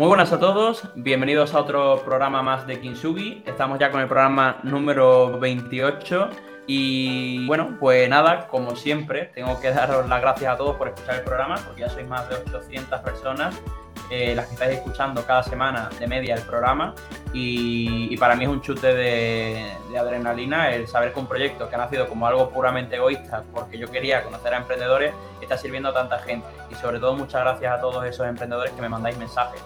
[0.00, 3.42] Muy buenas a todos, bienvenidos a otro programa más de Kinsugi.
[3.44, 6.30] Estamos ya con el programa número 28
[6.66, 11.16] y bueno, pues nada, como siempre, tengo que daros las gracias a todos por escuchar
[11.16, 13.60] el programa, porque ya sois más de 800 personas
[14.08, 16.94] eh, las que estáis escuchando cada semana de media el programa.
[17.34, 21.74] Y, para mí es un chute de, de, adrenalina el saber que un proyecto que
[21.74, 25.12] ha nacido como algo puramente egoísta porque yo quería conocer a emprendedores
[25.50, 26.46] está sirviendo a tanta gente.
[26.70, 29.60] Y sobre todo muchas gracias a todos esos emprendedores que me mandáis mensajes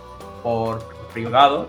[0.45, 1.69] por privado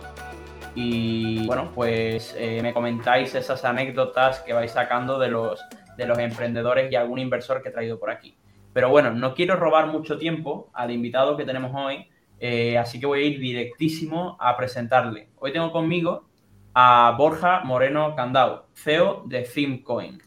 [0.75, 5.63] y bueno, pues eh, me comentáis esas anécdotas que vais sacando de los,
[5.95, 8.37] de los emprendedores y algún inversor que he traído por aquí.
[8.73, 12.09] Pero bueno, no quiero robar mucho tiempo al invitado que tenemos hoy,
[12.41, 15.29] eh, así que voy a ir directísimo a presentarle.
[15.37, 16.27] Hoy tengo conmigo
[16.73, 20.21] a Borja Moreno Candao, CEO de Thimecoin,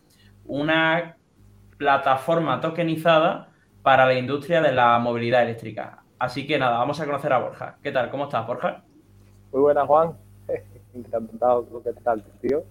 [0.47, 1.19] una
[1.77, 5.98] plataforma tokenizada para la industria de la movilidad eléctrica.
[6.19, 7.77] Así que nada, vamos a conocer a Borja.
[7.81, 8.11] ¿Qué tal?
[8.11, 8.83] ¿Cómo estás, Borja?
[9.53, 10.15] Muy buenas, Juan.
[10.95, 12.65] Encantado, ¿qué tal, tío?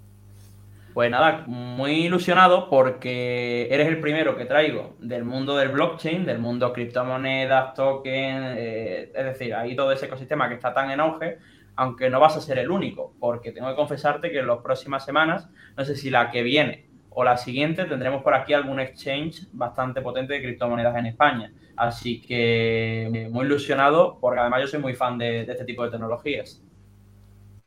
[0.94, 6.40] Pues nada, muy ilusionado porque eres el primero que traigo del mundo del blockchain, del
[6.40, 11.38] mundo criptomonedas, tokens, eh, es decir, ahí todo ese ecosistema que está tan en auge,
[11.76, 15.06] aunque no vas a ser el único, porque tengo que confesarte que en las próximas
[15.06, 16.87] semanas, no sé si la que viene
[17.20, 21.52] o la siguiente, tendremos por aquí algún exchange bastante potente de criptomonedas en España.
[21.76, 25.90] Así que eh, muy ilusionado porque además yo soy muy fan de, este tipo de
[25.90, 26.62] tecnologías.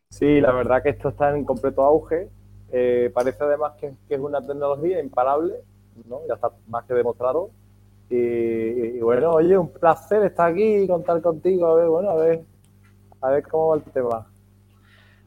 [0.09, 2.29] Sí, la verdad que esto está en completo auge.
[2.71, 5.55] Eh, parece además que, es una tecnología imparable,
[6.09, 6.21] ¿no?
[6.29, 7.51] ya está más que demostrado.
[8.09, 11.67] Y, bueno, oye, un placer estar aquí y contar contigo.
[11.67, 12.45] A ver, bueno, a ver,
[13.21, 14.31] a ver cómo va el tema.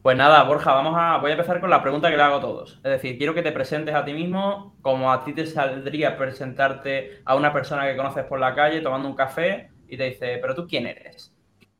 [0.04, 2.40] Pues nada, Borja, vamos a, voy a empezar con la pregunta que le hago a
[2.42, 2.74] todos.
[2.84, 7.22] Es decir, quiero que te presentes a ti mismo, como a ti te saldría presentarte
[7.24, 10.54] a una persona que conoces por la calle tomando un café y te dice, pero
[10.54, 11.34] tú quién eres?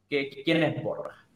[0.09, 1.27] ¿Quién es Borja?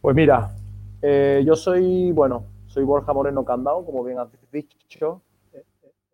[0.00, 0.54] Pues mira,
[1.02, 5.20] eh, yo soy, bueno, soy Borja Moreno Candao, como bien has dicho.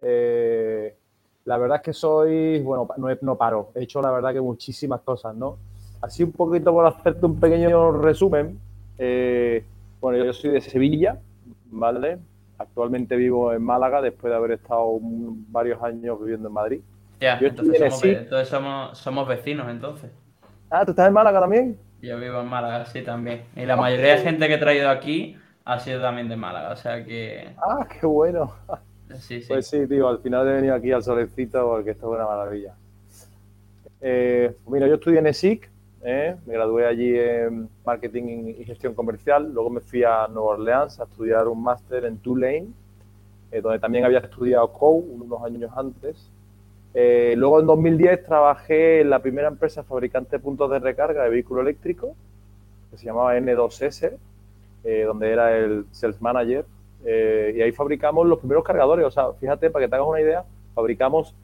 [0.00, 0.96] Eh,
[1.44, 5.00] la verdad es que soy, bueno, no, no paro, he hecho la verdad que muchísimas
[5.02, 5.58] cosas, ¿no?
[6.00, 8.58] Así un poquito por hacerte un pequeño resumen,
[8.98, 9.64] eh,
[10.00, 11.18] bueno, yo soy de Sevilla,
[11.66, 12.18] ¿vale?
[12.58, 16.80] Actualmente vivo en Málaga después de haber estado varios años viviendo en Madrid.
[17.20, 20.10] Ya, entonces, somos, vecinos entonces.
[20.70, 21.78] Ah, ¿tú estás en Málaga también?
[22.00, 23.44] Yo vivo en Málaga, sí, también.
[23.54, 26.76] Y la mayoría de gente que he traído aquí ha sido también de Málaga, o
[26.76, 27.54] sea que...
[27.58, 28.52] Ah, qué bueno.
[29.14, 29.48] Sí, sí.
[29.48, 32.74] Pues sí, tío, al final he venido aquí al solecito porque esto es una maravilla.
[34.00, 35.70] Eh, mira, yo estudié en ESIC,
[36.02, 36.36] ¿eh?
[36.46, 41.04] me gradué allí en marketing y gestión comercial, luego me fui a Nueva Orleans a
[41.04, 42.68] estudiar un máster en Tulane,
[43.50, 46.30] eh, donde también había estudiado COU unos años antes.
[46.94, 51.30] Eh, luego en 2010 trabajé en la primera empresa fabricante de puntos de recarga de
[51.30, 52.14] vehículo eléctrico,
[52.90, 54.16] que se llamaba N2S,
[55.06, 56.66] donde era el sales manager,
[57.04, 59.06] y ahí fabricamos los primeros cargadores.
[59.06, 61.34] O sea, fíjate, para que te hagas una idea, fabricamos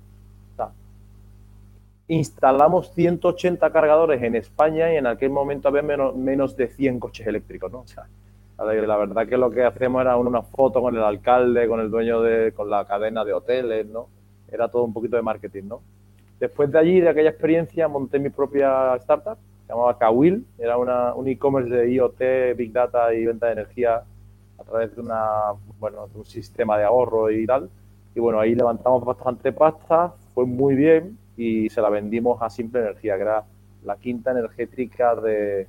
[2.08, 7.70] instalamos 180 cargadores en España y en aquel momento había menos, de 100 coches eléctricos,
[7.70, 7.80] ¿no?
[7.80, 8.06] O sea,
[8.58, 12.22] la verdad que lo que hacíamos era una foto con el alcalde, con el dueño
[12.22, 14.08] de, con la cadena de hoteles, ¿no?
[14.50, 15.82] Era todo un poquito de marketing, ¿no?
[16.41, 19.36] Después de allí, de aquella experiencia, monté mi propia startup,
[19.66, 24.02] se llamaba Kawil, era una, un e-commerce de IoT, Big Data y venta de energía
[24.58, 27.69] a través de, una, bueno, de un sistema de ahorro y tal.
[28.14, 32.81] Y bueno, ahí levantamos bastante pasta, fue muy bien, y se la vendimos a Simple
[32.81, 33.44] Energía, que era
[33.84, 35.66] la quinta energética de,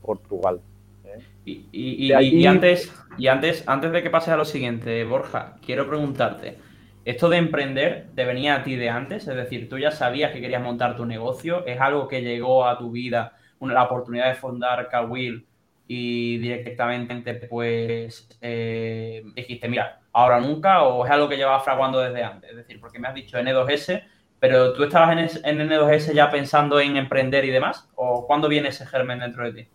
[0.00, 0.60] Portugal.
[1.04, 1.22] ¿eh?
[1.44, 2.12] Y,
[2.44, 6.56] antes, y antes, antes de que pases a lo siguiente, Borja, quiero preguntarte,
[7.04, 9.28] ¿esto de emprender te venía a ti de antes?
[9.28, 11.64] Es decir, ¿tú ya sabías que querías montar tu negocio?
[11.66, 15.46] ¿Es algo que llegó a tu vida, una, la oportunidad de fundar Kawil
[15.86, 22.24] y directamente pues eh, dijiste, mira, ahora nunca, o es algo que llevaba fraguando desde
[22.24, 22.50] antes?
[22.50, 24.02] Es decir, porque me has dicho N2S,
[24.42, 27.88] pero ¿tú estabas en, N2S ya pensando en emprender y demás?
[27.94, 29.68] ¿O cuándo viene ese germen dentro de ti?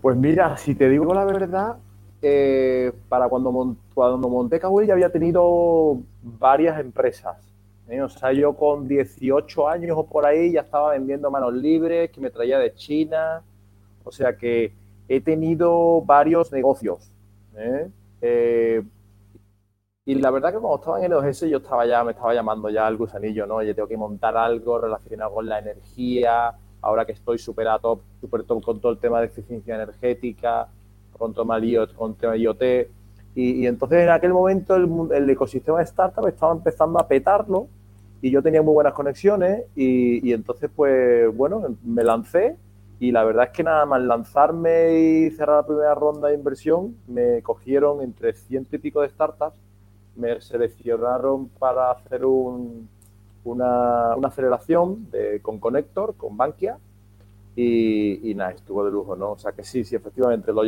[0.00, 1.78] Pues mira, si te digo la verdad,
[2.22, 7.36] eh, para cuando, cuando monté Kawil ya había tenido varias empresas.
[7.88, 8.00] ¿eh?
[8.00, 12.20] O sea, yo con 18 años o por ahí ya estaba vendiendo manos libres, que
[12.20, 13.42] me traía de China.
[14.04, 14.72] O sea que
[15.08, 17.10] he tenido varios negocios.
[17.56, 17.88] ¿eh?
[20.04, 22.68] Y la verdad que cuando estaba en el OGS yo estaba ya, me estaba llamando
[22.68, 23.56] ya el gusanillo, ¿no?
[23.56, 28.00] Oye, tengo que montar algo relacionado con la energía, ahora que estoy súper a top,
[28.20, 30.68] súper top con todo el tema de eficiencia energética,
[31.16, 32.62] con el IoT, con tema IoT.
[33.34, 37.68] Y, entonces en aquel momento el, ecosistema de startup estaba empezando a petarlo
[38.20, 42.56] y yo tenía muy buenas conexiones y, y entonces pues bueno, me lancé
[43.00, 46.96] Y la verdad es que nada más lanzarme y cerrar la primera ronda de inversión,
[47.06, 49.56] me cogieron entre ciento y pico de startups,
[50.16, 52.88] me seleccionaron para hacer un,
[53.44, 55.08] una, aceleración
[55.42, 56.78] con Connector, con Bankia,
[57.54, 59.32] y, nada, estuvo de lujo, ¿no?
[59.32, 60.62] O sea que sí, sí, efectivamente, lo,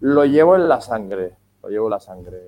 [0.00, 1.32] lo llevo en la sangre,
[1.62, 2.38] lo llevo en la sangre.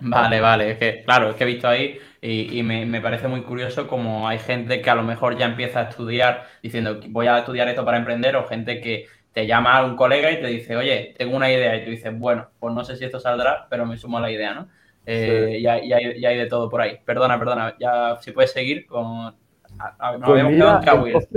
[0.00, 3.86] Vale, vale, es que claro, es que he visto ahí y, me, parece muy curioso
[3.86, 7.68] como hay gente que a lo mejor ya empieza a estudiar diciendo voy a estudiar
[7.68, 11.14] esto para emprender o gente que te llama a un colega y te dice, oye,
[11.16, 13.96] tengo una idea y tú dices, bueno, pues no sé si esto saldrá, pero me
[13.96, 14.68] sumo a la idea, ¿no?
[15.04, 16.98] Eh, y, hay, hay, de todo por ahí.
[17.04, 19.06] Perdona, perdona, ya si puedes seguir con...
[19.06, 21.28] Nos pues habíamos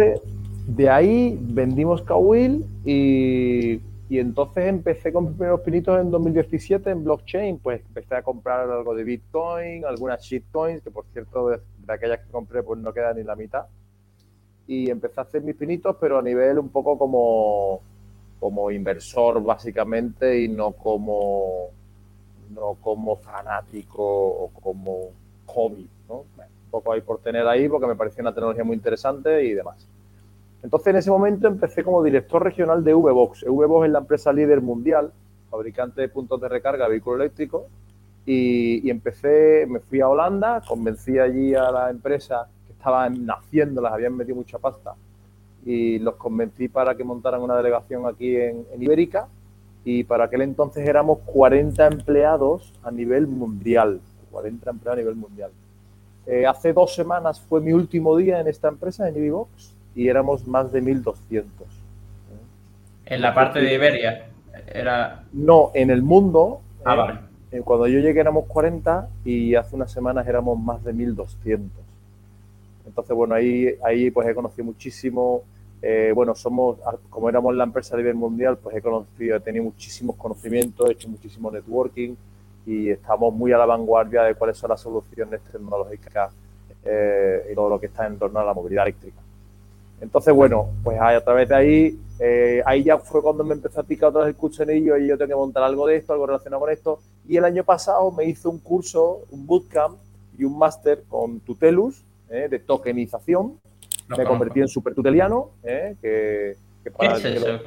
[0.67, 7.03] de ahí vendimos Kawil y y entonces empecé con mis primeros pinitos en 2017 en
[7.03, 12.19] blockchain, pues empecé a comprar algo de Bitcoin, algunas shitcoins, que por cierto de, aquellas
[12.19, 13.65] que compré pues no queda ni la mitad.
[14.67, 17.81] Y empecé a hacer mis pinitos, pero a nivel un poco como,
[18.39, 21.71] como inversor básicamente y no como,
[22.49, 25.11] no como fanático o como
[25.47, 26.19] hobby, ¿no?
[26.19, 29.87] un poco ahí por tener ahí porque me parecía una tecnología muy interesante y demás.
[30.65, 33.43] Entonces, en ese momento empecé como director regional de VBox.
[33.43, 35.11] VBox es la empresa líder mundial,
[35.51, 37.65] fabricante de puntos de recarga de vehículos eléctricos.
[38.25, 43.93] Y, empecé, me fui a Holanda, convencí allí a la empresa que estaban naciendo, las
[43.93, 44.95] habían metido mucha pasta,
[45.63, 49.27] y los convencí para que montaran una delegación aquí en, Ibérica.
[49.85, 54.01] Y para aquel entonces éramos 40 empleados a nivel mundial.
[54.31, 55.51] 40 empleados a nivel mundial.
[56.25, 60.47] Eh, hace dos semanas fue mi último día en esta empresa, en VBox y éramos
[60.47, 61.43] más de 1.200.
[63.05, 64.25] ¿En la parte de Iberia?
[64.67, 65.23] Era...
[65.31, 66.61] No, en el mundo.
[66.83, 67.19] Ah, eh, vale.
[67.51, 71.59] Eh, cuando yo llegué éramos 40 y hace unas semanas éramos más de 1.200.
[72.87, 75.43] Entonces, bueno, ahí, ahí pues he conocido muchísimo.
[75.81, 76.77] Eh, bueno, somos,
[77.09, 80.93] como éramos la empresa a nivel mundial, pues he conocido, he tenido muchísimos conocimientos, he
[80.93, 82.15] hecho muchísimo networking
[82.65, 86.31] y estamos muy a la vanguardia de cuáles son las soluciones tecnológicas
[86.83, 89.19] y todo lo que está en torno a la movilidad eléctrica.
[90.01, 93.83] Entonces, bueno, pues a través de ahí, eh, ahí ya fue cuando me empezó a
[93.83, 96.61] picar otra vez el cuchenillo y yo tengo que montar algo de esto, algo relacionado
[96.61, 96.99] con esto.
[97.27, 99.97] Y el año pasado me hice un curso, un bootcamp
[100.37, 103.59] y un máster con Tutelus eh, de tokenización.
[104.07, 106.55] Me convertí en super tuteliano, eh, que,
[106.99, 107.59] ¿Qué es eso?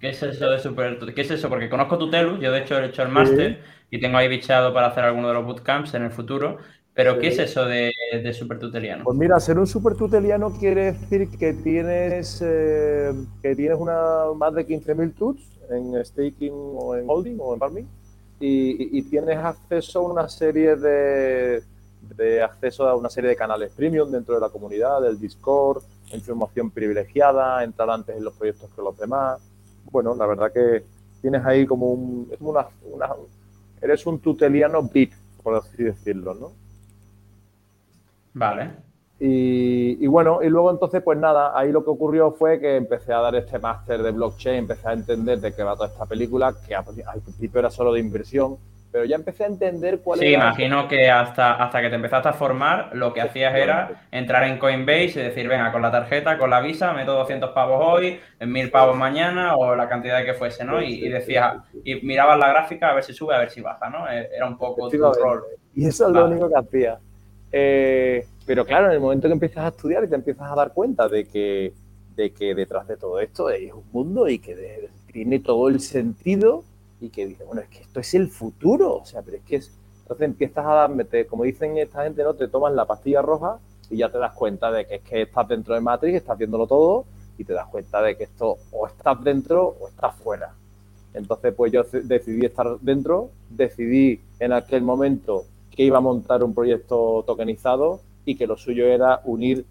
[0.00, 1.48] ¿Qué, es eso de super ¿Qué es eso?
[1.48, 3.60] Porque conozco Tutelus, yo de hecho he hecho el máster
[3.90, 6.58] y tengo ahí bichado para hacer alguno de los bootcamps en el futuro.
[6.92, 9.04] ¿Pero qué es eso de, de supertuteliano?
[9.04, 14.66] Pues mira, ser un supertuteliano quiere decir que tienes, eh, que tienes una, más de
[14.66, 17.88] 15.000 tuts en staking o en holding o en farming
[18.40, 21.62] y, tienes acceso a una serie de,
[22.16, 25.82] de, acceso a una serie de canales premium dentro de la comunidad, del Discord,
[26.12, 29.40] información privilegiada, entrar antes en los proyectos que los demás.
[29.90, 30.84] Bueno, la verdad que
[31.20, 33.08] tienes ahí como un, es una, una
[33.80, 35.12] eres un tuteliano bit,
[35.42, 36.52] por así decirlo, ¿no?
[38.34, 38.70] Vale.
[39.22, 43.20] Y, bueno, y luego entonces, pues nada, ahí lo que ocurrió fue que empecé a
[43.20, 46.74] dar este máster de blockchain, empecé a entender de qué va toda esta película, que
[46.74, 46.84] al
[47.22, 48.56] principio era solo de inversión,
[48.92, 50.40] pero ya empecé a entender cuál sí, era.
[50.40, 54.44] Sí, imagino que hasta, hasta que te empezaste a formar, lo que hacías era entrar
[54.44, 58.18] en Coinbase y decir, venga, con la tarjeta, con la visa, meto 200 pavos hoy,
[58.40, 60.82] 1000 pavos mañana o la cantidad que fuese, ¿no?
[60.82, 61.54] Y, decías,
[61.84, 64.10] y mirabas la gráfica a ver si sube, a ver si baja, ¿no?
[64.10, 65.44] E, era un poco tu rol.
[65.74, 66.98] Y eso es lo único que hacía.
[67.52, 70.72] Eh, pero claro, en el momento que empiezas a estudiar y te empiezas a dar
[70.72, 71.72] cuenta de que,
[72.16, 76.64] de que detrás de todo esto es un mundo y que tiene todo el sentido
[77.00, 79.56] y que dices, bueno, es que esto es el futuro, o sea, pero es que
[79.56, 79.72] es...
[80.02, 82.34] Entonces empiezas a darme, como dicen esta gente, ¿no?
[82.34, 83.58] Te tomas la pastilla roja
[83.90, 86.66] y ya te das cuenta de que es que estás dentro de Matrix, estás viéndolo
[86.66, 87.04] todo
[87.38, 90.52] y te das cuenta de que esto o estás dentro o estás fuera.
[91.14, 96.54] Entonces, pues yo decidí estar dentro, decidí en aquel momento que iba a montar un
[96.54, 99.64] proyecto tokenizado y que lo suyo era unir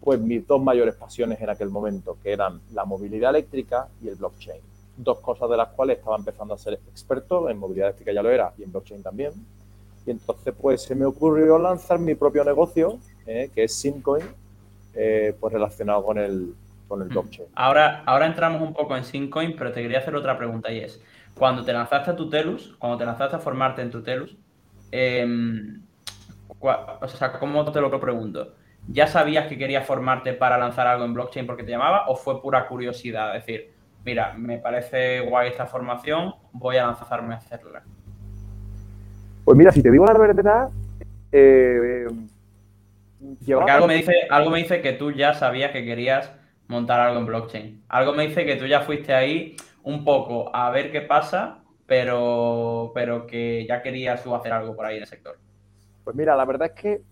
[0.00, 4.16] pues mis dos mayores pasiones en aquel momento, que eran la movilidad eléctrica y el
[4.16, 4.60] blockchain.
[4.96, 8.30] Dos cosas de las cuales estaba empezando a ser experto, en movilidad eléctrica ya lo
[8.30, 9.32] era y en blockchain también.
[10.06, 14.24] Y entonces pues se me ocurrió lanzar mi propio negocio, eh, que es Simcoin,
[14.94, 16.54] eh, pues relacionado con el,
[16.88, 17.10] con el mm.
[17.10, 17.48] blockchain.
[17.54, 21.00] Ahora, ahora entramos un poco en Simcoin, pero te quería hacer otra pregunta y es,
[21.34, 24.36] cuando te lanzaste a Tutelus, cuando te lanzaste a formarte en Tutelus,
[24.92, 25.26] eh,
[26.60, 28.54] o sea, ¿cómo te lo pregunto?
[28.88, 32.40] ¿Ya sabías que querías formarte para lanzar algo en blockchain porque te llamaba o fue
[32.40, 33.36] pura curiosidad?
[33.36, 33.72] Es decir,
[34.06, 37.82] mira, me parece guay esta formación, voy a lanzarme a hacerla.
[39.44, 40.68] Pues mira, si te digo la verdad,
[41.32, 42.06] eh,
[43.68, 46.30] algo me, dice, algo me dice que tú ya sabías que querías
[46.68, 47.82] montar algo en blockchain.
[47.88, 52.92] Algo me dice que tú ya fuiste ahí un poco a ver qué pasa, pero,
[52.94, 55.36] pero que ya querías tú hacer algo por ahí en el sector.
[56.04, 57.02] Pues mira, la verdad es que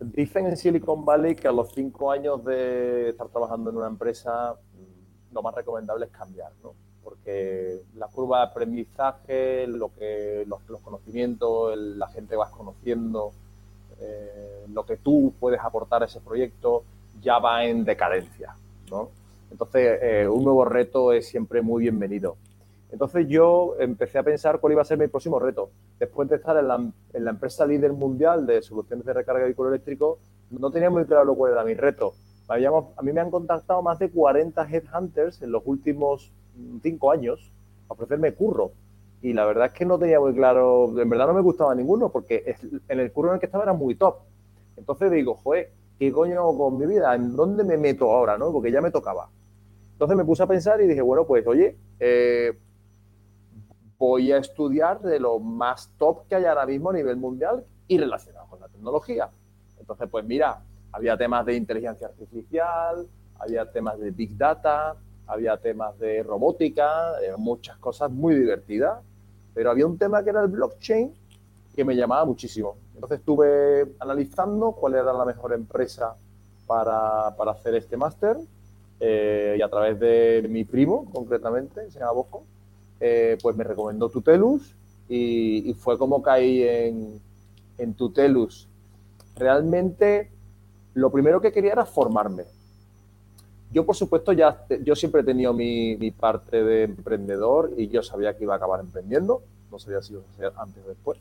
[0.00, 4.54] dicen en Silicon Valley que a los cinco años de estar trabajando en una empresa,
[5.32, 6.74] lo más recomendable es cambiar, ¿no?
[7.02, 13.32] Porque la curva de aprendizaje, lo que, los, conocimientos, la gente vas conociendo,
[13.98, 16.84] eh, lo que tú puedes aportar a ese proyecto,
[17.20, 18.54] ya va en decadencia,
[18.90, 19.10] ¿no?
[19.50, 22.36] Entonces, eh, un nuevo reto es siempre muy bienvenido.
[22.92, 25.70] Entonces yo empecé a pensar cuál iba a ser mi próximo reto.
[25.98, 26.68] Después de estar en
[27.24, 30.18] la, empresa líder mundial de soluciones de recarga de vehículo eléctrico,
[30.50, 32.14] no tenía muy claro cuál era mi reto.
[32.50, 36.32] A mí me han contactado más de 40 headhunters en los últimos
[36.82, 37.52] cinco años
[37.88, 38.72] a ofrecerme curro.
[39.22, 42.10] Y la verdad es que no tenía muy claro, en verdad no me gustaba ninguno,
[42.10, 42.56] porque
[42.88, 44.16] en el curro en el que estaba era muy top.
[44.76, 47.14] Entonces digo, joder, ¿qué coño hago con mi vida?
[47.14, 48.36] ¿En dónde me meto ahora?
[48.36, 48.50] ¿no?
[48.50, 49.28] Porque ya me tocaba.
[49.92, 52.58] Entonces me puse a pensar y dije, bueno, pues oye, eh,
[53.98, 57.98] voy a estudiar de lo más top que hay ahora mismo a nivel mundial y
[57.98, 59.28] relacionado con la tecnología.
[59.78, 63.06] Entonces, pues mira, había temas de inteligencia artificial,
[63.38, 69.00] había temas de big data, había temas de robótica, eh, muchas cosas muy divertidas,
[69.54, 71.12] pero había un tema que era el blockchain
[71.74, 72.76] que me llamaba muchísimo.
[72.94, 76.16] Entonces estuve analizando cuál era la mejor empresa
[76.66, 78.36] para, hacer este máster
[79.00, 82.44] eh, y a través de mi primo, concretamente, se llama Bosco,
[83.00, 84.74] eh, pues me recomendó Tutelus
[85.08, 87.20] y, fue como caí en,
[87.78, 88.68] en Tutelus.
[89.36, 90.30] Realmente
[90.94, 92.44] lo primero que quería era formarme.
[93.72, 98.36] Yo, por supuesto, ya yo siempre he tenido mi, parte de emprendedor y yo sabía
[98.36, 99.42] que iba a acabar emprendiendo.
[99.70, 101.18] No sabía si iba a ser antes o después,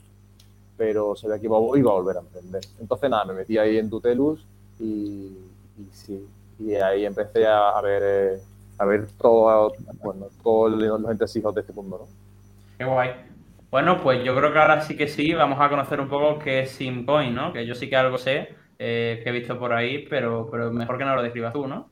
[0.76, 2.64] pero sabía que iba, iba, a volver a emprender.
[2.80, 4.44] Entonces, nada, me metí ahí en Tutelus
[4.80, 5.38] y,
[5.94, 8.42] sí, y ahí empecé a, ver eh,
[8.80, 11.20] a ver todo, bueno, todos los
[11.56, 12.08] de este mundo, ¿no?
[12.80, 13.12] Qué guay.
[13.70, 16.62] Bueno, pues yo creo que ahora sí que sí, vamos a conocer un poco qué
[16.62, 17.54] es Simcoin, ¿no?
[17.54, 20.98] Que yo sí que algo sé, eh, que he visto por ahí, pero, pero mejor
[20.98, 21.90] que no lo describas tú, ¿no?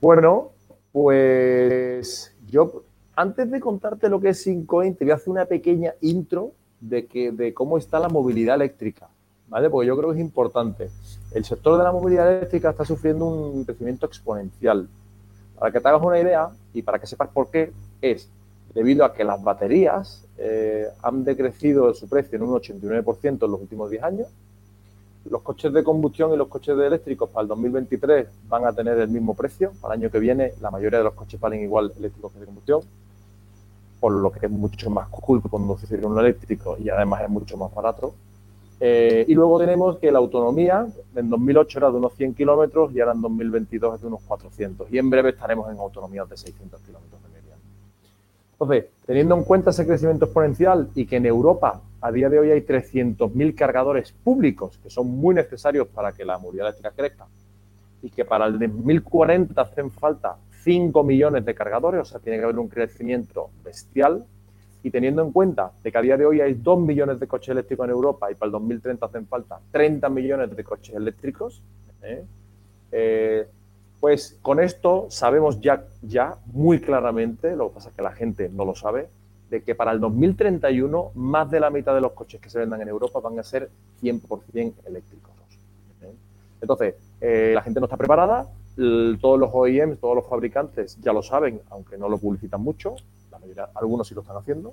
[0.00, 0.50] Bueno,
[0.90, 2.82] pues yo,
[3.14, 7.06] antes de contarte lo que es Simcoin, te voy a hacer una pequeña intro de,
[7.06, 9.08] que, de cómo está la movilidad eléctrica,
[9.48, 9.70] ¿vale?
[9.70, 10.90] Porque yo creo que es importante.
[11.32, 14.88] El sector de la movilidad eléctrica está sufriendo un crecimiento exponencial.
[15.58, 18.28] Para que te hagas una idea y para que sepas por qué, es
[18.74, 23.60] debido a que las baterías eh, han decrecido su precio en un 89% en los
[23.60, 24.28] últimos 10 años.
[25.30, 29.08] Los coches de combustión y los coches eléctricos para el 2023 van a tener el
[29.08, 29.72] mismo precio.
[29.80, 32.46] Para el año que viene la mayoría de los coches valen igual eléctricos que de
[32.46, 32.80] combustión,
[34.00, 37.72] por lo que es mucho más cool conducir un eléctrico y además es mucho más
[37.72, 38.14] barato.
[38.84, 42.98] Eh, y luego tenemos que la autonomía en 2008 era de unos 100 kilómetros y
[42.98, 44.92] ahora en 2022 es de unos 400.
[44.92, 47.54] Y en breve estaremos en autonomías de 600 kilómetros de media.
[48.54, 52.50] Entonces, teniendo en cuenta ese crecimiento exponencial y que en Europa a día de hoy
[52.50, 57.26] hay 300.000 cargadores públicos que son muy necesarios para que la movilidad eléctrica crezca
[58.02, 62.44] y que para el 2040 hacen falta 5 millones de cargadores, o sea, tiene que
[62.44, 64.24] haber un crecimiento bestial
[64.82, 67.50] y teniendo en cuenta de que a día de hoy hay 2 millones de coches
[67.50, 71.62] eléctricos en Europa y para el 2030 hacen falta 30 millones de coches eléctricos,
[72.02, 72.24] ¿eh?
[72.90, 73.46] Eh,
[74.00, 78.48] pues con esto sabemos ya, ya muy claramente, lo que pasa es que la gente
[78.48, 79.08] no lo sabe,
[79.52, 82.80] de que para el 2031 más de la mitad de los coches que se vendan
[82.80, 83.68] en Europa van a ser
[84.02, 85.30] 100% eléctricos.
[86.00, 86.10] ¿eh?
[86.62, 88.46] Entonces, la gente no está preparada,
[89.20, 92.96] todos los OEMs, todos los fabricantes ya lo saben, aunque no lo publicitan mucho,
[93.74, 94.72] algunos sí lo están haciendo.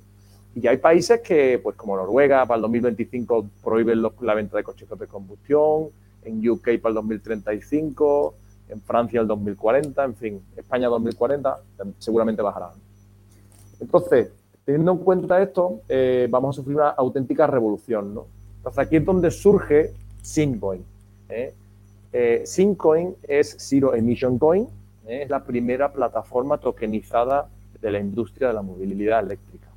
[0.56, 4.88] Y hay países que, pues como Noruega, para el 2025 prohíben la venta de coches
[4.88, 5.90] de combustión,
[6.24, 8.34] en UK para el 2035,
[8.70, 11.60] en Francia el 2040, en fin, España 2040,
[11.98, 12.72] seguramente bajará.
[13.82, 14.32] Entonces,
[14.70, 18.14] teniendo en cuenta esto, eh, vamos a sufrir una auténtica revolución.
[18.14, 18.28] ¿no?
[18.58, 20.86] Entonces, aquí es donde surge Syncoin.
[21.28, 21.56] ¿eh?
[22.14, 24.68] Eh, Syncoin es Zero Emission Coin,
[25.08, 27.48] es la primera plataforma tokenizada
[27.82, 29.70] de la industria de la movilidad eléctrica.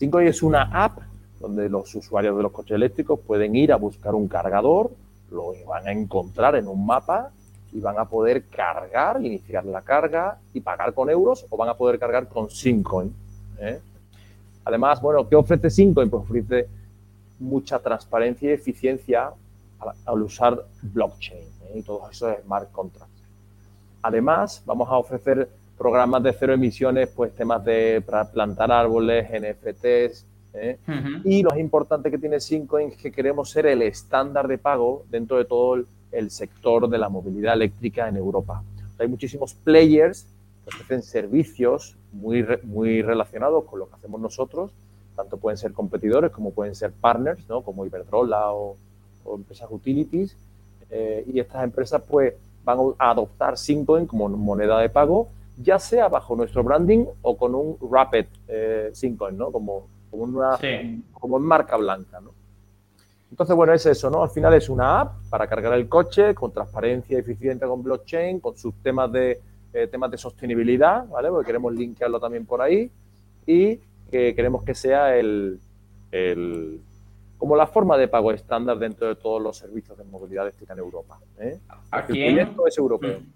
[0.00, 1.00] 5i es una app
[1.38, 4.92] donde los usuarios de los coches eléctricos pueden ir a buscar un cargador,
[5.30, 7.32] lo van a encontrar en un mapa
[7.70, 11.74] y van a poder cargar, iniciar la carga y pagar con euros o van a
[11.74, 13.20] poder cargar con Syncoin.
[13.62, 13.80] ¿Eh?
[14.64, 16.10] Además, bueno, ¿qué ofrece Syncoin?
[16.10, 16.68] Pues ofrece
[17.38, 19.30] mucha transparencia y eficiencia
[20.06, 21.78] al, usar blockchain ¿eh?
[21.78, 23.10] y todos esos smart contracts.
[24.02, 28.02] Además, vamos a ofrecer programas de cero emisiones, pues temas de
[28.32, 30.24] plantar árboles, NFTs.
[30.54, 30.78] ¿eh?
[31.24, 35.04] Y lo más importante que tiene Cinco es que queremos ser el estándar de pago
[35.10, 38.62] dentro de todo el sector de la movilidad eléctrica en Europa.
[38.98, 40.26] Hay muchísimos players
[40.66, 44.70] ofrecen servicios muy, muy relacionados con lo que hacemos nosotros,
[45.16, 47.62] tanto pueden ser competidores como pueden ser partners, ¿no?
[47.62, 48.76] como Iberdrola o,
[49.34, 50.36] empresas utilities,
[50.90, 56.08] eh, y estas empresas pues van a adoptar Syncoin como moneda de pago, ya sea
[56.08, 59.52] bajo nuestro branding o con un Rapid eh, Syncoin, ¿no?
[59.52, 60.58] Como, como, una,
[61.12, 62.30] como marca blanca, ¿no?
[63.30, 64.22] Entonces, bueno, es eso, ¿no?
[64.22, 68.56] Al final es una app para cargar el coche con transparencia eficiente con blockchain, con
[68.56, 69.40] sus temas de,
[69.72, 71.28] eh, temas de sostenibilidad, ¿vale?
[71.28, 72.90] Porque queremos linkearlo también por ahí
[73.46, 73.78] y
[74.10, 75.58] que queremos que sea el,
[77.38, 80.78] como la forma de pago estándar dentro de todos los servicios de movilidad eléctrica en
[80.80, 81.18] Europa.
[81.38, 81.58] ¿eh?
[81.90, 83.20] Aquí el proyecto es europeo.
[83.20, 83.32] Mm.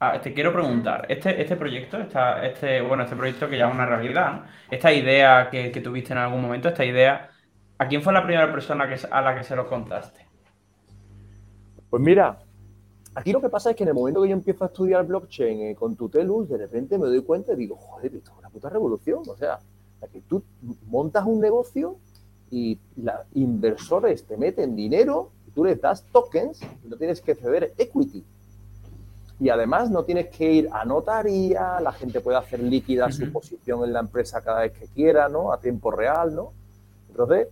[0.00, 1.98] Ah, te quiero preguntar, este, este proyecto,
[2.42, 6.18] este, bueno, este proyecto que ya es una realidad, esta idea que, que tuviste en
[6.18, 7.30] algún momento, esta idea
[7.78, 10.26] ¿A quién fue la primera persona que, a la que se lo contaste?
[11.90, 12.38] Pues mira,
[13.14, 15.60] aquí lo que pasa es que en el momento que yo empiezo a estudiar blockchain
[15.60, 18.68] eh, con Tutelus, de repente me doy cuenta y digo, joder, esto es una puta
[18.68, 19.22] revolución.
[19.26, 19.60] O sea,
[20.12, 20.42] que tú
[20.86, 21.96] montas un negocio
[22.50, 27.34] y los inversores te meten dinero y tú les das tokens y no tienes que
[27.34, 28.24] ceder equity.
[29.40, 33.84] Y además no tienes que ir a notaría, la gente puede hacer líquida su posición
[33.84, 35.52] en la empresa cada vez que quiera, ¿no?
[35.52, 36.52] A tiempo real, ¿no?
[37.08, 37.48] Entonces,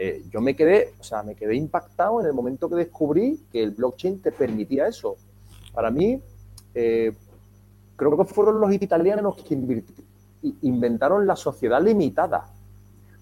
[0.00, 3.64] eh, yo me quedé, o sea, me quedé impactado en el momento que descubrí que
[3.64, 5.16] el blockchain te permitía eso.
[5.74, 6.22] Para mí,
[6.72, 7.12] eh,
[7.96, 9.82] creo que fueron los italianos que
[10.62, 12.48] inventaron la sociedad limitada.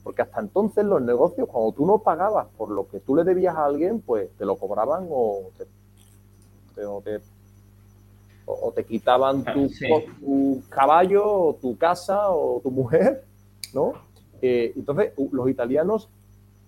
[0.04, 3.56] Porque hasta entonces los negocios, cuando tú no pagabas por lo que tú le debías
[3.56, 5.64] a alguien, pues te lo cobraban o te,
[8.84, 9.70] quitaban tu,
[10.20, 13.24] tu, caballo, o tu casa o tu mujer,
[13.72, 13.94] ¿no?
[14.42, 16.10] Eh, entonces, los italianos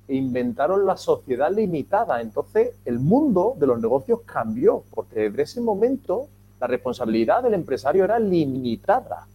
[0.09, 2.21] inventaron la sociedad limitada.
[2.21, 6.29] Entonces, el mundo de los negocios cambió, porque desde ese momento
[6.61, 9.27] la responsabilidad del empresario era limitada.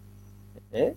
[0.71, 0.95] ¿eh?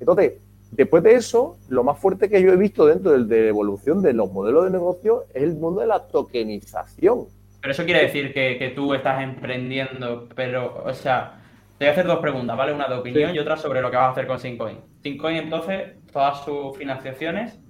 [0.00, 0.34] Entonces,
[0.70, 4.12] después de eso, lo más fuerte que yo he visto dentro de la evolución de
[4.12, 7.26] los modelos de negocio es el mundo de la tokenización.
[7.60, 11.40] Pero eso quiere decir que, tú estás emprendiendo, pero, o sea,
[11.78, 12.74] te voy a hacer dos preguntas, ¿vale?
[12.74, 14.78] Una de opinión y otra sobre lo que vas a hacer con Syncoin.
[15.02, 17.63] Syncoin, entonces, todas sus financiaciones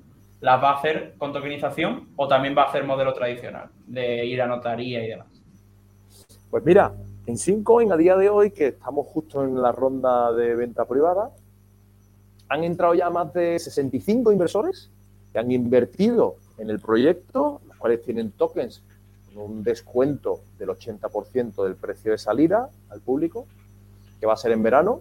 [0.45, 4.43] las va a hacer con tokenización o también va a hacer modelo tradicional de ir
[4.43, 5.27] a notaría y demás?
[6.51, 6.93] Pues mira,
[7.25, 11.31] en Syncoin a día de hoy, que estamos justo en la ronda de venta privada,
[12.51, 14.91] han entrado ya más de 65 inversores
[15.33, 18.83] que han invertido en el proyecto, los cuales tienen tokens
[19.33, 23.47] con un descuento del 80% del precio de salida al público,
[24.21, 25.01] que va a ser en verano.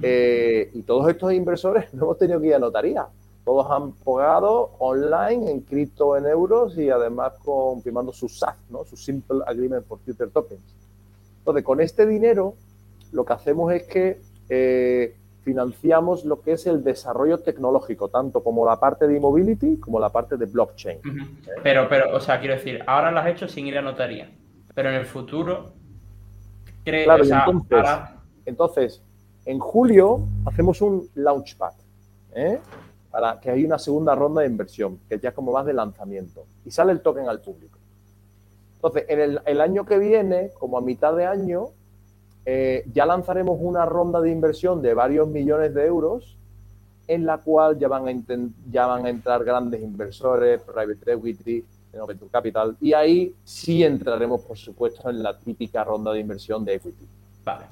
[0.00, 3.06] Eh, y todos estos inversores no hemos tenido que ir a notaría.
[3.46, 8.84] Todos han pagado online, en cripto en euros y además confirmando su SAT, ¿no?
[8.84, 10.74] su Simple Agreement for Future Tokens.
[11.38, 12.56] Entonces, con este dinero,
[13.12, 18.66] lo que hacemos es que eh, financiamos lo que es el desarrollo tecnológico, tanto como
[18.66, 20.98] la parte de e-mobility como la parte de blockchain.
[21.62, 24.28] Pero, pero, o sea, quiero decir, ahora lo has hecho sin ir a notaría,
[24.74, 25.70] pero en el futuro,
[26.84, 27.88] ¿crees claro, entonces,
[28.44, 29.02] entonces,
[29.44, 31.74] en julio hacemos un launchpad.
[32.34, 32.58] ¿eh?
[33.16, 36.44] Para que hay una segunda ronda de inversión, que ya es como más de lanzamiento,
[36.66, 37.78] y sale el token al público.
[38.74, 41.68] Entonces, en el, año que viene, como a mitad de año,
[42.44, 46.36] eh, ya lanzaremos una ronda de inversión de varios millones de euros,
[47.08, 48.12] en la cual ya van a,
[48.70, 51.64] ya van a entrar grandes inversores, private equity,
[52.06, 56.74] venture capital, y ahí sí entraremos, por supuesto, en la típica ronda de inversión de
[56.74, 57.08] equity.
[57.42, 57.64] Vale.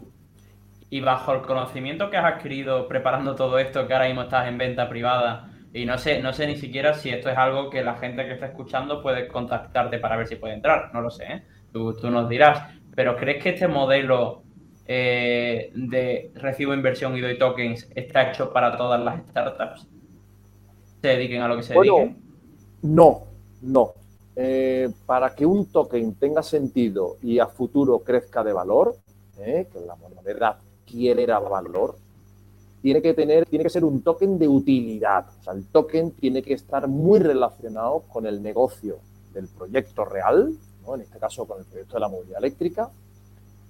[0.95, 4.57] Y bajo el conocimiento que has adquirido preparando todo esto, que ahora mismo estás en
[4.57, 7.97] venta privada, y no sé, no sé ni siquiera si esto es algo que la
[7.97, 11.43] gente que está escuchando puede contactarte para ver si puede entrar, no lo sé, ¿eh?
[11.73, 12.75] tú, nos dirás.
[12.95, 14.45] Pero ¿crees que este modelo
[14.87, 19.89] eh, de recibo inversión y doy tokens está hecho para todas las startups?
[21.03, 22.23] ¿Se dediquen a lo que se dediquen?
[22.83, 23.25] No,
[23.63, 23.95] no.
[24.37, 28.95] Eh, para que un token tenga sentido y a futuro crezca de valor,
[29.37, 31.97] que la moneda quiere dar valor,
[32.83, 35.27] tiene que tener, tiene que ser un token de utilidad.
[35.41, 38.99] O sea, el token tiene que estar muy relacionado con el negocio
[39.33, 40.55] del proyecto real,
[40.93, 42.91] en este caso con el proyecto de la movilidad eléctrica,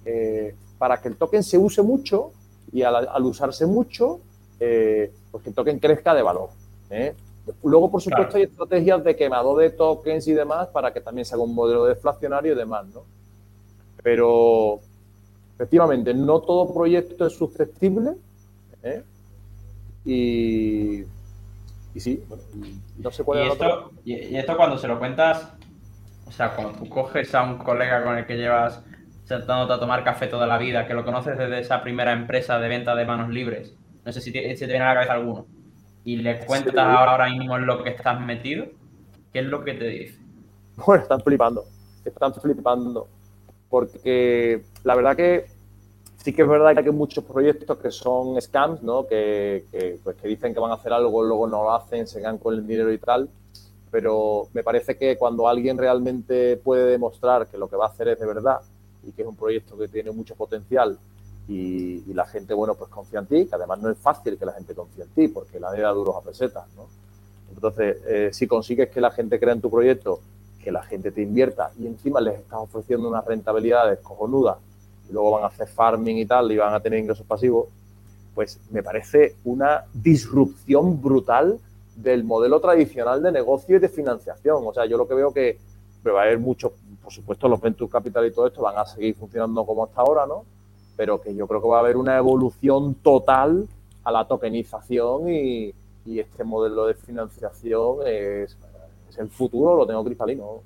[0.03, 2.31] eh, para que el token se use mucho
[2.71, 4.19] y al, usarse mucho,
[4.59, 6.49] eh, pues que el token crezca de valor.
[6.89, 7.15] ¿eh?
[7.63, 11.35] Luego, por supuesto, hay estrategias de quemado de tokens y demás para que también se
[11.35, 13.03] haga un modelo deflacionario y demás, ¿no?
[14.03, 14.79] Pero,
[15.55, 18.11] efectivamente, no todo proyecto es susceptible.
[18.83, 19.03] ¿eh?
[20.05, 21.03] Y,
[21.95, 22.23] y sí,
[22.97, 25.51] no sé cuál es esto, Y esto cuando se lo cuentas
[26.27, 28.83] O sea, cuando tú coges a un colega con el que llevas
[29.23, 32.67] sentándote a tomar café toda la vida, que lo conoces desde esa primera empresa de
[32.67, 35.47] venta de manos libres, no sé si te, te viene a la cabeza alguno,
[36.03, 38.67] y le cuentas ahora mismo en lo que estás metido,
[39.33, 40.19] ¿qué es lo que te dice?
[40.85, 41.63] Bueno, están flipando,
[42.03, 43.07] están flipando,
[43.75, 45.47] porque la verdad que
[46.23, 49.05] sí que es verdad que hay muchos proyectos que son scams, ¿no?
[49.05, 49.65] Que,
[50.01, 52.53] pues, que dicen que van a hacer algo, luego no lo hacen, se quedan con
[52.53, 53.27] el dinero y tal,
[53.91, 58.07] pero me parece que cuando alguien realmente puede demostrar que lo que va a hacer
[58.07, 58.61] es de verdad
[59.03, 60.97] y que es un proyecto que tiene mucho potencial
[61.45, 64.45] y, y, la gente, bueno, pues confía en ti, que además no es fácil que
[64.45, 66.87] la gente confíe en ti, porque la vida duros a pesetas, ¿no?
[67.53, 70.21] Entonces, eh, si consigues que la gente crea en tu proyecto,
[70.65, 74.57] que la gente te invierta y encima les estás ofreciendo unas rentabilidades cojonudas
[75.07, 77.67] y luego van a hacer farming y tal y van a tener ingresos pasivos,
[78.33, 81.59] pues me parece una disrupción brutal
[81.95, 84.63] del modelo tradicional de negocio y de financiación.
[84.65, 85.59] O sea, yo lo que veo que
[86.03, 86.71] va a haber muchos,
[87.03, 90.25] por supuesto, los Venture Capital y todo esto van a seguir funcionando como hasta ahora,
[90.25, 90.43] ¿no?
[90.97, 93.67] pero que yo creo que va a haber una evolución total
[94.03, 95.73] a la tokenización y,
[96.05, 98.57] y este modelo de financiación es,
[99.19, 100.63] el futuro, lo tengo cristalino.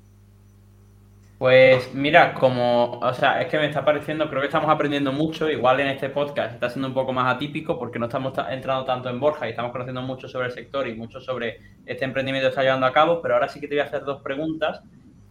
[1.38, 5.48] Pues mira, como, o sea, es que me está pareciendo, creo que estamos aprendiendo mucho,
[5.48, 9.08] igual en este podcast está siendo un poco más atípico porque no estamos entrando tanto
[9.08, 12.50] en Borja y estamos conociendo mucho sobre el sector y mucho sobre este emprendimiento que
[12.50, 14.82] está llevando a cabo, pero ahora sí que te voy a hacer dos preguntas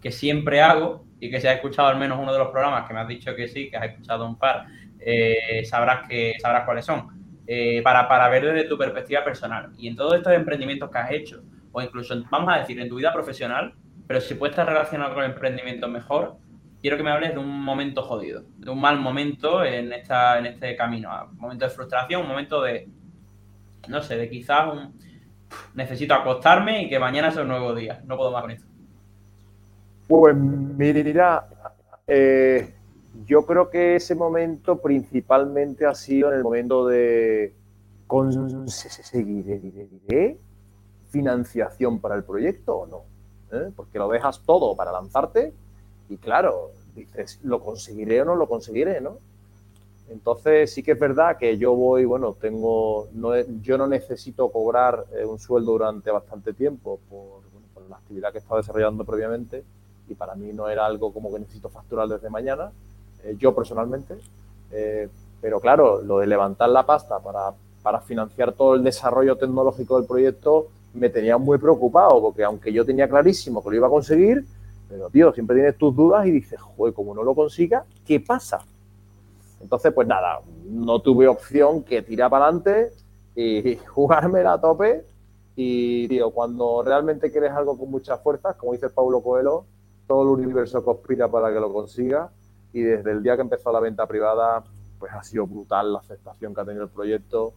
[0.01, 2.93] que siempre hago y que si has escuchado al menos uno de los programas que
[2.95, 4.65] me has dicho que sí, que has escuchado un par,
[4.99, 7.19] eh, sabrás, que, sabrás cuáles son.
[7.45, 9.71] Eh, para, para ver desde tu perspectiva personal.
[9.77, 11.43] Y en todos estos emprendimientos que has hecho,
[11.79, 13.73] o incluso, vamos a decir, en tu vida profesional,
[14.07, 16.37] pero si puedes estar relacionado con el emprendimiento mejor,
[16.81, 20.47] quiero que me hables de un momento jodido, de un mal momento en, esta, en
[20.47, 21.09] este camino.
[21.31, 22.87] Un momento de frustración, un momento de,
[23.87, 24.99] no sé, de quizás un,
[25.73, 28.01] necesito acostarme y que mañana sea un nuevo día.
[28.05, 28.65] No puedo más con esto.
[30.07, 31.47] Pues mira,
[32.07, 32.73] eh,
[33.25, 37.53] yo creo que ese momento principalmente ha sido en el momento de
[38.07, 39.59] conseguiré
[41.09, 43.01] financiación para el proyecto o no.
[43.51, 43.71] ¿Eh?
[43.75, 45.53] Porque lo dejas todo para lanzarte
[46.07, 49.01] y claro, dices, ¿lo conseguiré o no lo conseguiré?
[49.01, 49.17] ¿no?
[50.09, 55.05] Entonces sí que es verdad que yo voy, bueno, tengo, no, yo no necesito cobrar
[55.13, 57.39] eh, un sueldo durante bastante tiempo por,
[57.89, 59.63] la actividad que he estado desarrollando previamente
[60.07, 62.71] y para mí no era algo como que necesito facturar desde mañana
[63.23, 64.15] eh, yo personalmente.
[65.41, 70.07] Pero claro, lo de levantar la pasta para, para, financiar todo el desarrollo tecnológico del
[70.07, 74.45] proyecto me tenía muy preocupado, porque aunque yo tenía clarísimo que lo iba a conseguir,
[74.87, 78.59] pero tío, siempre tienes tus dudas y dices, joder, como no lo consiga, ¿qué pasa?
[79.61, 82.91] Entonces, pues nada, no tuve opción que tirar para adelante
[83.35, 85.05] y jugármela a tope.
[85.55, 89.65] Y, tío, cuando realmente quieres algo con muchas fuerzas, como dice Paulo Coelho,
[90.07, 92.31] todo el universo conspira para que lo consiga
[92.71, 94.63] y desde el día que empezó la venta privada,
[94.97, 97.53] pues ha sido brutal la aceptación que ha tenido el proyecto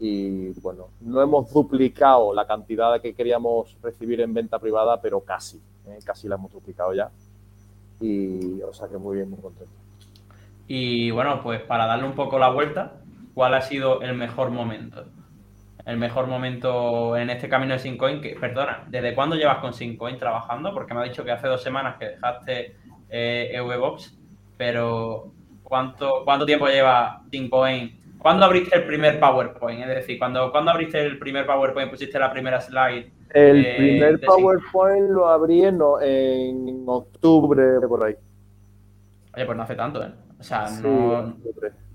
[0.00, 5.58] y bueno, no hemos duplicado la cantidad que queríamos recibir en venta privada, pero casi,
[5.86, 5.98] ¿eh?
[6.04, 7.10] casi la hemos duplicado ya
[8.00, 9.72] y o sea que muy bien, muy contento.
[10.66, 12.94] Y bueno, pues para darle un poco la vuelta,
[13.34, 15.04] ¿cuál ha sido el mejor momento?
[15.84, 20.16] El mejor momento en este camino de Syncoin, que, perdona, ¿desde cuándo llevas con Syncoin
[20.16, 20.72] trabajando?
[20.72, 22.76] Porque me ha dicho que hace dos semanas que dejaste
[23.08, 24.20] eh, EVBox
[24.60, 25.32] pero
[25.62, 27.98] ¿cuánto, cuánto tiempo lleva Syncoin?
[28.20, 29.80] ¿Cuándo abriste el primer PowerPoint?
[29.82, 31.90] Es decir, cuando, ¿cuándo abriste el primer PowerPoint?
[31.90, 33.10] ¿Pusiste la primera slide?
[33.30, 38.14] El eh, primer PowerPoint lo abrí en, en, octubre, por ahí.
[39.34, 40.12] Oye, pues no hace tanto, ¿eh?
[40.38, 41.34] O sea, no,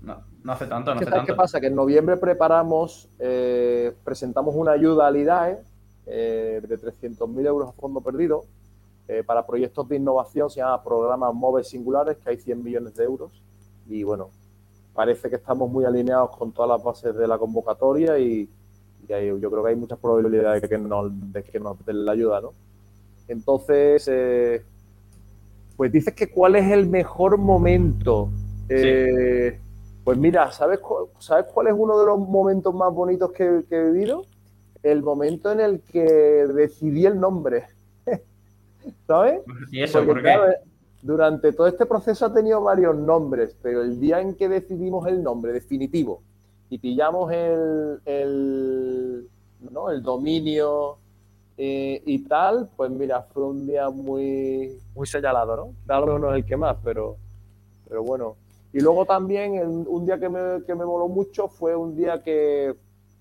[0.02, 1.26] no, hace tanto, no hace tanto.
[1.26, 1.60] ¿Qué pasa?
[1.60, 5.58] Que en noviembre preparamos, eh, presentamos una ayuda al IDAE
[6.06, 8.44] eh, de 300.000 euros a fondo perdido
[9.08, 13.04] eh, para proyectos de innovación se llama programas MOVE singulares, que hay 100 millones de
[13.04, 13.42] euros.
[13.88, 14.30] Y bueno,
[14.96, 18.50] parece que estamos muy alineados con todas las bases de la convocatoria y,
[19.08, 19.08] y
[19.40, 22.40] yo creo que hay muchas probabilidades de que nos, de que nos den la ayuda,
[22.40, 22.54] ¿no?
[23.28, 24.64] Entonces, eh,
[25.76, 28.34] pues dices que cuál es el mejor momento.
[28.68, 29.60] Eh,
[30.04, 30.80] Pues mira, ¿sabes,
[31.18, 34.24] ¿sabes cuál es uno de los momentos más bonitos que, que he vivido?
[34.82, 37.66] El momento en el que decidí el nombre.
[39.06, 39.42] ¿sabes?
[39.70, 40.36] ¿Y eso por qué?
[41.06, 45.22] Durante todo este proceso ha tenido varios nombres, pero el día en que decidimos el
[45.22, 46.20] nombre definitivo
[46.68, 49.28] y pillamos el, el,
[49.70, 49.90] ¿no?
[49.90, 50.98] el dominio
[51.56, 55.74] eh, y tal, pues mira, fue un día muy, muy señalado, ¿no?
[55.86, 57.16] Claro no es el que más, pero,
[57.88, 58.34] pero bueno.
[58.72, 62.74] Y luego también un día que me, que me moló mucho fue un día que,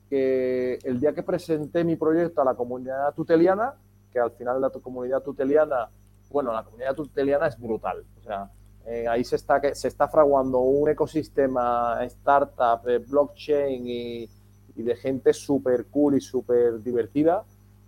[0.09, 3.75] que el día que presenté mi proyecto a la comunidad tuteliana,
[4.11, 5.87] que al final la comunidad tuteliana
[6.29, 8.03] bueno, la comunidad tuteliana es brutal.
[8.19, 8.49] O sea,
[8.85, 14.29] eh, ahí se está, se está fraguando un ecosistema startup, blockchain y,
[14.75, 17.43] de gente súper cool y súper divertida,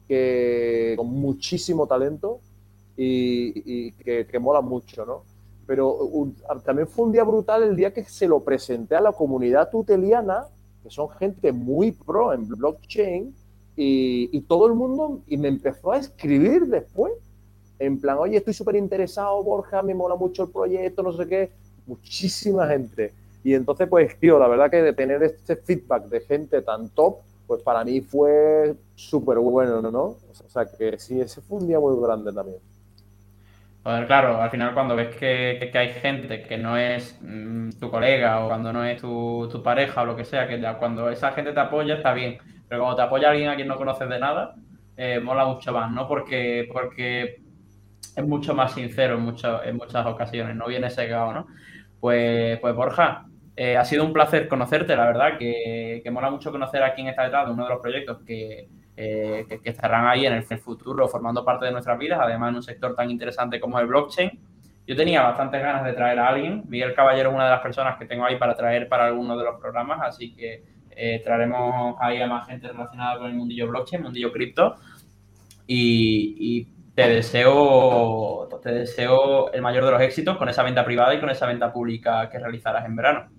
[0.08, 2.40] que, con muchísimo talento
[2.96, 5.24] y, que, que, mola mucho, ¿no?
[5.68, 6.32] Pero
[6.64, 10.46] también fue un día brutal el día que se lo presenté a la comunidad tuteliana,
[10.82, 13.36] que son gente muy pro en blockchain,
[13.76, 17.12] y, y todo el mundo, y me empezó a escribir después
[17.80, 21.52] en plan, oye, estoy súper interesado, Borja, me mola mucho el proyecto, no sé qué,
[21.86, 23.14] muchísima gente.
[23.44, 27.18] Y entonces, pues, tío, la verdad que de tener este feedback de gente tan top,
[27.48, 30.04] pues para mí fue súper bueno, ¿no?
[30.04, 32.58] O sea, que sí, ese fue un día muy grande también.
[33.84, 38.44] Joder, claro, al final cuando ves que, hay gente que no es mm, tu colega
[38.44, 41.54] o cuando no es tu, pareja o lo que sea, que ya cuando esa gente
[41.54, 42.38] te apoya está bien,
[42.68, 44.56] pero cuando te apoya alguien a quien no conoces de nada,
[44.98, 46.06] eh, mola mucho más, ¿no?
[46.06, 47.47] Porque, porque
[48.16, 51.48] es mucho más sincero en, en muchas ocasiones, no viene secado, ¿no?
[52.00, 56.52] Pues, pues Borja, eh, ha sido un placer conocerte, la verdad, que, que mola mucho
[56.52, 60.26] conocer a quién está detrás de uno de los proyectos que, eh, que, estarán ahí
[60.26, 63.80] en el, futuro formando parte de nuestras vidas, además en un sector tan interesante como
[63.80, 64.32] el blockchain.
[64.86, 66.64] Yo tenía bastantes ganas de traer a alguien.
[66.68, 69.44] Miguel Caballero es una de las personas que tengo ahí para traer para alguno de
[69.44, 74.04] los programas, así que eh, traeremos ahí a más gente relacionada con el mundillo blockchain,
[74.04, 74.76] mundillo cripto.
[75.66, 76.68] Y
[76.98, 81.30] te deseo, te deseo el mayor de los éxitos con esa venta privada y con
[81.30, 83.30] esa venta pública que realizarás en verano.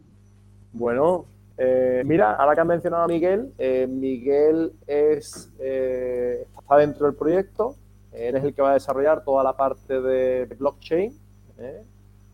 [0.72, 1.24] Bueno,
[1.56, 7.16] eh, mira, ahora que has mencionado a Miguel, eh, Miguel es, eh, está dentro del
[7.16, 7.74] proyecto,
[8.12, 11.18] eres el que va a desarrollar toda la parte de blockchain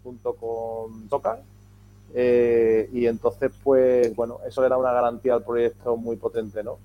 [0.03, 1.41] junto con Tocar.
[2.13, 6.77] y entonces, pues, bueno, eso le da una garantía al proyecto muy potente, ¿no?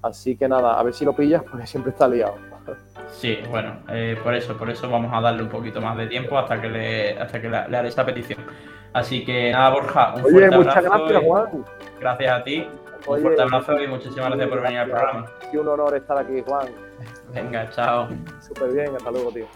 [0.00, 2.51] Así que nada, a ver si lo pillas porque siempre está liado.
[3.10, 6.38] Sí, bueno, eh, por eso, por eso vamos a darle un poquito más de tiempo
[6.38, 8.40] hasta que le, hasta que le, haré esta petición.
[8.92, 11.64] Así que nada, Borja, un fuerte muchas gracias, Juan.
[12.00, 12.66] Gracias a ti.
[13.06, 15.26] un fuerte abrazo y muchísimas gracias por venir al programa.
[15.52, 16.68] Y un honor estar aquí, Juan.
[17.34, 18.08] Venga, chao.
[18.40, 19.46] Súper bien, hasta luego, tío.